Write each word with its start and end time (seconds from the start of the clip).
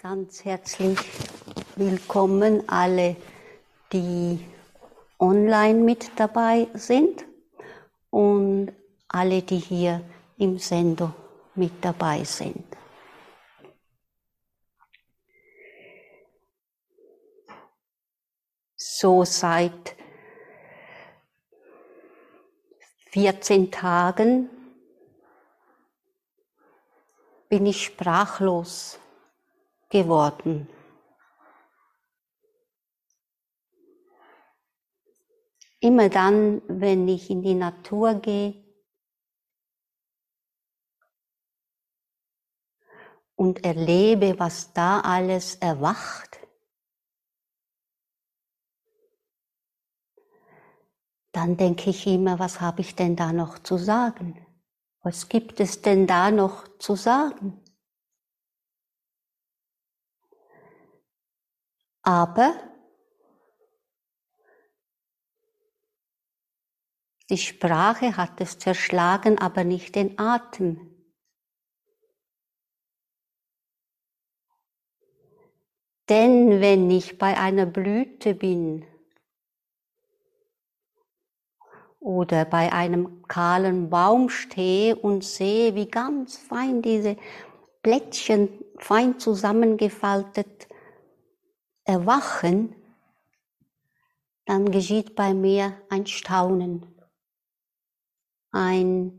Ganz 0.00 0.44
herzlich 0.44 0.96
willkommen 1.74 2.68
alle, 2.68 3.16
die 3.92 4.38
online 5.18 5.80
mit 5.80 6.12
dabei 6.14 6.68
sind 6.74 7.24
und 8.08 8.72
alle, 9.08 9.42
die 9.42 9.58
hier 9.58 10.08
im 10.36 10.56
Sendo 10.56 11.12
mit 11.56 11.84
dabei 11.84 12.22
sind. 12.22 12.64
So 18.76 19.24
seit 19.24 19.96
14 23.10 23.72
Tagen 23.72 24.48
bin 27.48 27.66
ich 27.66 27.82
sprachlos 27.86 29.00
geworden. 29.88 30.68
Immer 35.80 36.08
dann, 36.08 36.62
wenn 36.66 37.06
ich 37.06 37.30
in 37.30 37.42
die 37.42 37.54
Natur 37.54 38.14
gehe 38.14 38.64
und 43.36 43.64
erlebe, 43.64 44.38
was 44.38 44.72
da 44.72 45.00
alles 45.00 45.54
erwacht, 45.56 46.40
dann 51.32 51.56
denke 51.56 51.90
ich 51.90 52.06
immer, 52.08 52.40
was 52.40 52.60
habe 52.60 52.80
ich 52.80 52.96
denn 52.96 53.14
da 53.14 53.32
noch 53.32 53.60
zu 53.60 53.78
sagen? 53.78 54.44
Was 55.02 55.28
gibt 55.28 55.60
es 55.60 55.82
denn 55.82 56.08
da 56.08 56.32
noch 56.32 56.66
zu 56.78 56.96
sagen? 56.96 57.62
Aber 62.08 62.54
die 67.28 67.36
Sprache 67.36 68.16
hat 68.16 68.40
es 68.40 68.58
zerschlagen, 68.58 69.38
aber 69.38 69.62
nicht 69.62 69.94
den 69.94 70.18
Atem. 70.18 70.88
Denn 76.08 76.62
wenn 76.62 76.90
ich 76.90 77.18
bei 77.18 77.36
einer 77.36 77.66
Blüte 77.66 78.34
bin 78.34 78.86
oder 82.00 82.46
bei 82.46 82.72
einem 82.72 83.22
kahlen 83.24 83.90
Baum 83.90 84.30
stehe 84.30 84.96
und 84.96 85.24
sehe, 85.24 85.74
wie 85.74 85.88
ganz 85.88 86.38
fein 86.38 86.80
diese 86.80 87.18
Blättchen 87.82 88.48
fein 88.78 89.18
zusammengefaltet 89.18 90.67
erwachen, 91.88 92.74
dann 94.44 94.70
geschieht 94.70 95.14
bei 95.16 95.34
mir 95.34 95.76
ein 95.88 96.06
Staunen, 96.06 96.86
ein 98.52 99.12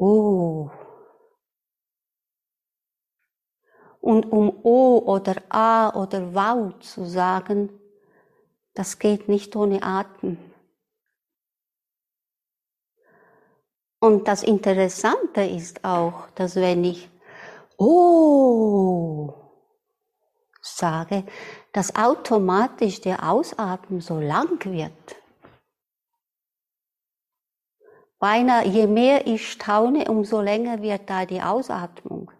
Oh. 0.00 0.70
Und 4.00 4.30
um 4.30 4.60
O 4.62 4.98
oder 4.98 5.42
A 5.48 5.92
oder 6.00 6.32
Wow 6.32 6.78
zu 6.78 7.04
sagen, 7.04 7.68
das 8.74 9.00
geht 9.00 9.28
nicht 9.28 9.56
ohne 9.56 9.82
Atem. 9.82 10.38
Und 14.00 14.28
das 14.28 14.44
Interessante 14.44 15.42
ist 15.42 15.84
auch, 15.84 16.30
dass 16.36 16.54
wenn 16.54 16.84
ich 16.84 17.10
Oh 17.76 19.47
sage, 20.78 21.24
dass 21.72 21.96
automatisch 21.96 23.00
der 23.00 23.28
Ausatmen 23.28 24.00
so 24.00 24.20
lang 24.20 24.64
wird. 24.64 25.16
Beinahe, 28.20 28.66
je 28.66 28.86
mehr 28.86 29.26
ich 29.26 29.52
staune, 29.52 30.10
umso 30.10 30.40
länger 30.40 30.82
wird 30.82 31.08
da 31.08 31.24
die 31.24 31.42
Ausatmung. 31.42 32.32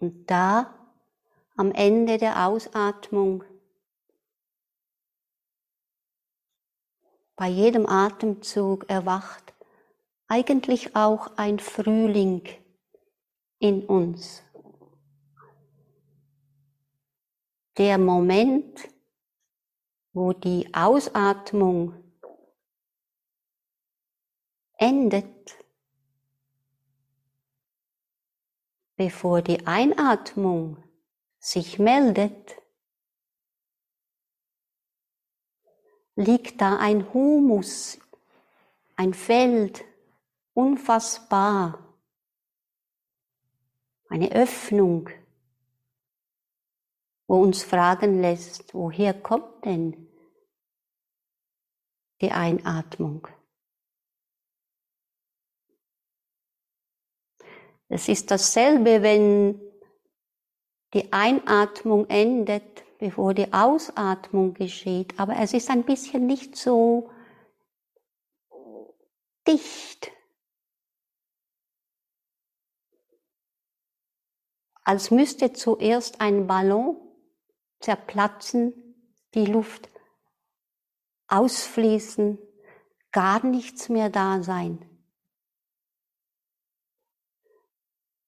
Und 0.00 0.30
da 0.30 0.74
am 1.56 1.72
Ende 1.72 2.18
der 2.18 2.46
Ausatmung 2.46 3.44
bei 7.36 7.48
jedem 7.48 7.86
Atemzug 7.86 8.88
erwacht 8.88 9.54
eigentlich 10.28 10.96
auch 10.96 11.36
ein 11.36 11.58
Frühling 11.58 12.42
in 13.58 13.84
uns. 13.86 14.42
Der 17.76 17.98
Moment, 17.98 18.88
wo 20.12 20.32
die 20.32 20.72
Ausatmung 20.72 21.94
endet, 24.78 25.58
bevor 28.96 29.42
die 29.42 29.66
Einatmung 29.66 30.82
sich 31.38 31.78
meldet, 31.78 32.56
liegt 36.16 36.60
da 36.60 36.78
ein 36.78 37.12
Humus, 37.12 37.98
ein 38.96 39.14
Feld, 39.14 39.84
unfassbar, 40.54 41.78
eine 44.08 44.30
Öffnung, 44.32 45.10
wo 47.26 47.42
uns 47.42 47.62
fragen 47.62 48.20
lässt, 48.20 48.74
woher 48.74 49.14
kommt 49.14 49.64
denn 49.64 50.08
die 52.20 52.30
Einatmung? 52.30 53.26
Es 57.88 58.08
ist 58.08 58.30
dasselbe, 58.30 59.02
wenn 59.02 59.60
die 60.94 61.12
Einatmung 61.12 62.08
endet 62.08 62.83
bevor 62.98 63.34
die 63.34 63.52
Ausatmung 63.52 64.54
geschieht, 64.54 65.18
aber 65.18 65.36
es 65.36 65.52
ist 65.52 65.70
ein 65.70 65.84
bisschen 65.84 66.26
nicht 66.26 66.56
so 66.56 67.10
dicht. 69.46 70.10
Als 74.84 75.10
müsste 75.10 75.52
zuerst 75.52 76.20
ein 76.20 76.46
Ballon 76.46 76.96
zerplatzen, 77.80 78.72
die 79.34 79.46
Luft 79.46 79.88
ausfließen, 81.28 82.38
gar 83.12 83.44
nichts 83.44 83.88
mehr 83.88 84.10
da 84.10 84.42
sein. 84.42 84.93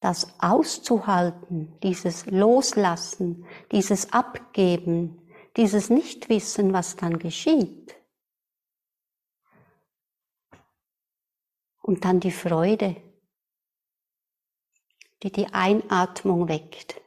Das 0.00 0.40
auszuhalten, 0.40 1.78
dieses 1.80 2.26
Loslassen, 2.26 3.46
dieses 3.70 4.12
Abgeben, 4.12 5.28
dieses 5.56 5.90
Nichtwissen, 5.90 6.72
was 6.72 6.96
dann 6.96 7.18
geschieht. 7.18 7.94
Und 11.82 12.04
dann 12.04 12.20
die 12.20 12.30
Freude, 12.30 12.96
die 15.22 15.32
die 15.32 15.52
Einatmung 15.52 16.48
weckt. 16.48 17.00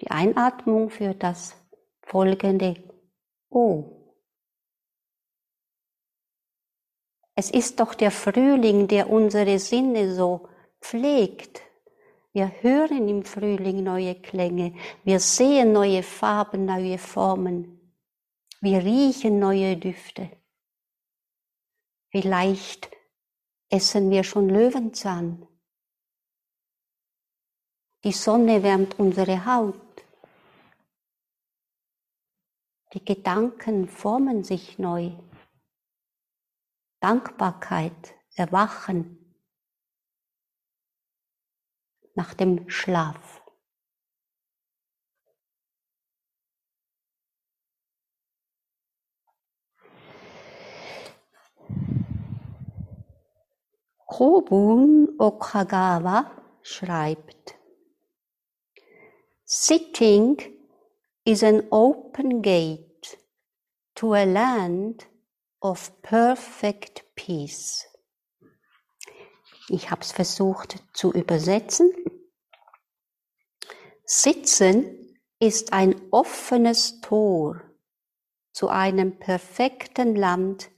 Die 0.00 0.10
Einatmung 0.10 0.90
für 0.90 1.14
das 1.14 1.56
folgende 2.02 2.82
O. 3.50 4.03
Es 7.36 7.50
ist 7.50 7.80
doch 7.80 7.94
der 7.94 8.10
Frühling, 8.10 8.86
der 8.86 9.10
unsere 9.10 9.58
Sinne 9.58 10.14
so 10.14 10.48
pflegt. 10.80 11.60
Wir 12.32 12.50
hören 12.62 13.08
im 13.08 13.24
Frühling 13.24 13.82
neue 13.82 14.16
Klänge, 14.16 14.74
wir 15.04 15.20
sehen 15.20 15.72
neue 15.72 16.02
Farben, 16.02 16.64
neue 16.64 16.98
Formen, 16.98 17.94
wir 18.60 18.78
riechen 18.78 19.38
neue 19.38 19.76
Düfte. 19.76 20.30
Vielleicht 22.10 22.90
essen 23.68 24.10
wir 24.10 24.24
schon 24.24 24.48
Löwenzahn. 24.48 25.46
Die 28.04 28.12
Sonne 28.12 28.62
wärmt 28.62 28.98
unsere 28.98 29.46
Haut. 29.46 29.80
Die 32.92 33.04
Gedanken 33.04 33.88
formen 33.88 34.44
sich 34.44 34.78
neu. 34.78 35.12
Dankbarkeit 37.04 38.14
erwachen 38.34 39.36
nach 42.14 42.32
dem 42.32 42.66
Schlaf. 42.70 43.42
Kobun 54.06 55.16
Okagawa 55.18 56.30
schreibt, 56.62 57.58
Sitting 59.44 60.38
is 61.26 61.42
an 61.42 61.64
open 61.70 62.40
gate 62.40 63.18
to 63.94 64.14
a 64.14 64.24
land 64.24 65.06
of 65.64 65.90
perfect 66.02 67.06
peace. 67.16 67.86
Ich 69.70 69.90
habe 69.90 70.02
es 70.02 70.12
versucht 70.12 70.84
zu 70.92 71.10
übersetzen. 71.10 71.90
Sitzen 74.04 75.18
ist 75.40 75.72
ein 75.72 75.98
offenes 76.12 77.00
Tor 77.00 77.62
zu 78.52 78.68
einem 78.68 79.18
perfekten 79.18 80.14
Land 80.14 80.70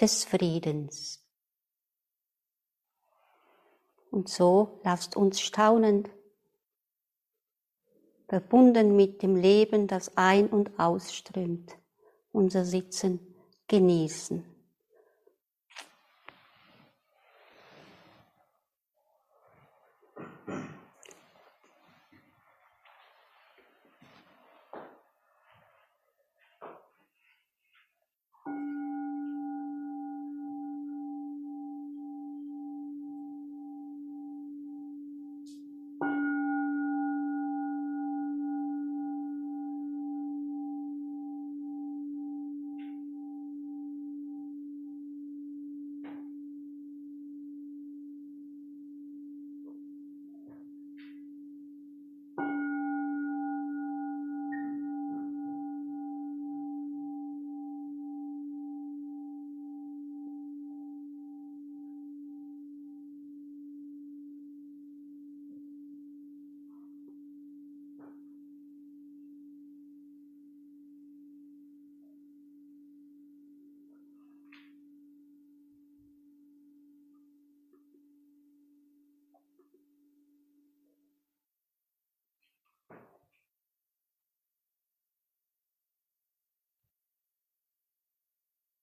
des 0.00 0.24
Friedens. 0.24 1.22
Und 4.10 4.30
so 4.30 4.80
lasst 4.82 5.14
uns 5.14 5.42
staunend, 5.42 6.08
verbunden 8.28 8.96
mit 8.96 9.20
dem 9.22 9.36
Leben, 9.36 9.88
das 9.88 10.16
ein- 10.16 10.48
und 10.48 10.78
ausströmt, 10.78 11.76
unser 12.32 12.64
Sitzen 12.64 13.33
genießen. 13.68 14.44